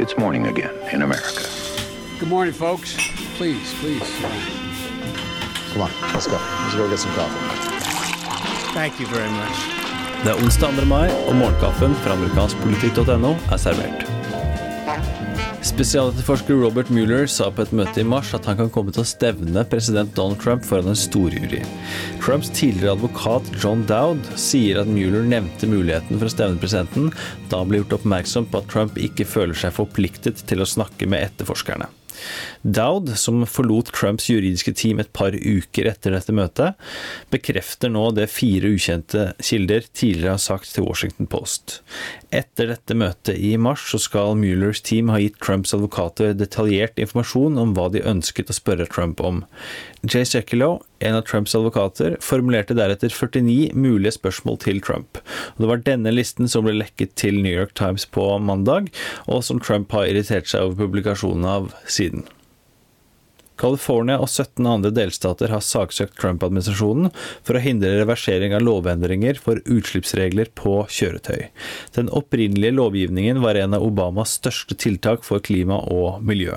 [0.00, 1.44] It's morning again in America.
[2.18, 2.96] Good morning, folks.
[3.36, 4.08] Please, please.
[5.72, 6.38] Come on, let's go.
[6.62, 8.72] Let's go get some coffee.
[8.72, 9.56] Thank you very much.
[10.24, 10.86] Det er onsdag 2.
[10.86, 14.19] mai, og morgenkaffen fra amerikanskpolitikk.no er servert.
[15.60, 19.08] Spesialetterforsker Robert Mueller sa på et møte i mars at han kan komme til å
[19.08, 21.60] stevne president Donald Trump foran en storjury.
[22.24, 27.12] Trumps tidligere advokat John Dowd sier at Mueller nevnte muligheten for å stevne presidenten
[27.52, 31.08] da han ble gjort oppmerksom på at Trump ikke føler seg forpliktet til å snakke
[31.10, 31.92] med etterforskerne.
[32.62, 36.76] Dowd, som forlot Trumps juridiske team et par uker etter dette møtet,
[37.32, 41.80] bekrefter nå det fire ukjente kilder tidligere har sagt til Washington Post.
[42.30, 47.58] Etter dette møtet i mars så skal Muellers team ha gitt Trumps advokater detaljert informasjon
[47.58, 49.42] om hva de ønsket å spørre Trump om.
[50.06, 55.18] Jay Sekulow, en av Trumps advokater, formulerte deretter 49 mulige spørsmål til Trump.
[55.54, 58.88] Og det var denne listen som ble lekket til New York Times på mandag,
[59.26, 61.99] og som Trump har irritert seg over publikasjonen av siden.
[63.60, 67.10] California og 17 andre delstater har saksøkt Trump-administrasjonen
[67.46, 71.50] for å hindre reversering av lovendringer for utslippsregler på kjøretøy.
[71.96, 76.56] Den opprinnelige lovgivningen var en av Obamas største tiltak for klima og miljø.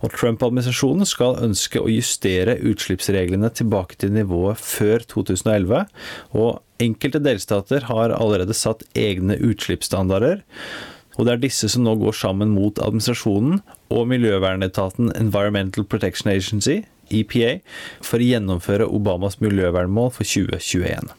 [0.00, 5.84] Og Trump-administrasjonen skal ønske å justere utslippsreglene tilbake til nivået før 2011,
[6.32, 10.46] og enkelte delstater har allerede satt egne utslippsstandarder.
[11.18, 13.58] Og det er disse som nå går sammen mot administrasjonen
[13.90, 17.58] og miljøvernetaten Environmental Protection Agency, EPA,
[18.04, 21.10] for å gjennomføre Obamas miljøvernmål for 2021.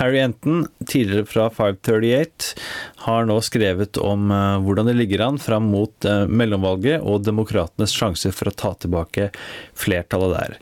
[0.00, 2.56] Harry Enton, tidligere fra 538,
[3.04, 7.92] har nå skrevet om eh, hvordan det ligger an fram mot eh, mellomvalget og demokratenes
[7.92, 9.28] sjanser for å ta tilbake
[9.78, 10.56] flertallet der.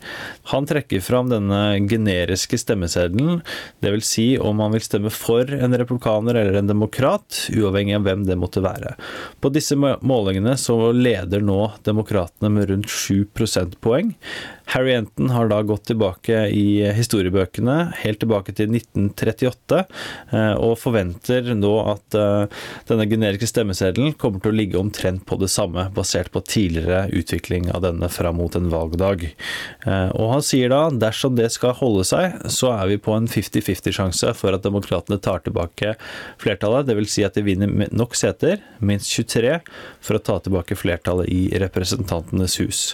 [0.52, 3.42] Han trekker fram denne generiske stemmeseddelen,
[3.84, 4.08] dvs.
[4.12, 8.38] Si om han vil stemme for en republikaner eller en demokrat, uavhengig av hvem det
[8.40, 8.96] måtte være.
[9.40, 14.12] På disse målingene så leder nå demokratene med rundt 7 prosentpoeng.
[14.72, 19.82] Harry Enton har da gått tilbake i historiebøkene, helt tilbake til 1938,
[20.32, 22.18] eh, og forventer nå at
[22.88, 27.70] denne generiske stemmeseddelen kommer til å ligge omtrent på det samme, basert på tidligere utvikling
[27.74, 29.28] av denne fram mot en valgdag.
[29.86, 33.28] Eh, og han sier da dersom det skal holde seg, så er vi på en
[33.30, 35.96] 50-50-sjanse for at demokratene tar tilbake
[36.42, 37.12] flertallet, dvs.
[37.12, 39.58] Si at de vinner nok seter, minst 23,
[40.02, 42.84] for å ta tilbake flertallet i Representantenes hus.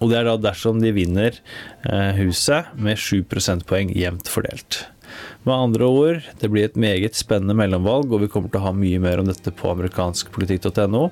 [0.00, 1.38] Og det er da dersom de vinner
[1.88, 4.84] eh, huset med 7 prosentpoeng jevnt fordelt.
[5.46, 8.74] Med andre ord, det blir et meget spennende mellomvalg, og vi kommer til å ha
[8.76, 11.04] mye mer om dette på amerikanskpolitikk.no,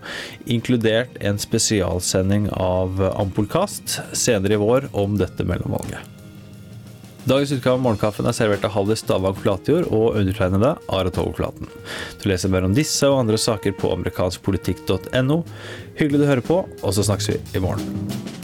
[0.50, 6.14] inkludert en spesialsending av Ampolkast senere i vår om dette mellomvalget.
[7.24, 11.70] Dagens utgave av Morgenkaffen er servert av Hallis Stavang Flatjord og undertegnede Are Togflaten.
[12.20, 15.40] Du leser mer om disse og andre saker på amerikanskpolitikk.no.
[15.96, 18.43] Hyggelig du hører på, og så snakkes vi i morgen.